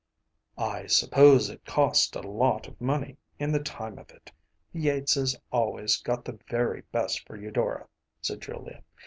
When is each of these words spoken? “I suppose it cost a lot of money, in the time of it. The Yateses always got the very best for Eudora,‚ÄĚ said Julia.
“I 0.57 0.87
suppose 0.87 1.47
it 1.51 1.63
cost 1.63 2.15
a 2.15 2.21
lot 2.21 2.67
of 2.67 2.81
money, 2.81 3.17
in 3.37 3.51
the 3.51 3.59
time 3.59 3.99
of 3.99 4.09
it. 4.09 4.31
The 4.73 4.79
Yateses 4.87 5.35
always 5.51 5.97
got 5.97 6.25
the 6.25 6.39
very 6.49 6.81
best 6.91 7.23
for 7.27 7.35
Eudora,‚ÄĚ 7.37 7.87
said 8.25 8.41
Julia. 8.41 8.83